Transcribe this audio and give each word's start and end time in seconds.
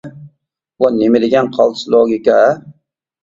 بۇ 0.83 0.89
نېمە 0.95 1.19
دېگەن 1.25 1.51
قالتىس 1.57 1.85
لوگىكا-ھە؟! 1.97 2.47